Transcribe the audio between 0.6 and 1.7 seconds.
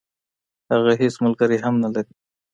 هغه هیڅ ملګری